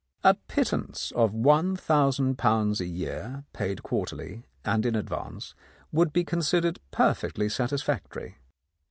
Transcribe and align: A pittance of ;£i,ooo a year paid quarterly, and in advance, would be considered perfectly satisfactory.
A 0.23 0.33
pittance 0.33 1.11
of 1.15 1.31
;£i,ooo 1.31 2.81
a 2.81 2.85
year 2.85 3.43
paid 3.53 3.83
quarterly, 3.83 4.41
and 4.65 4.83
in 4.83 4.95
advance, 4.95 5.53
would 5.91 6.11
be 6.11 6.23
considered 6.23 6.79
perfectly 6.89 7.47
satisfactory. 7.47 8.37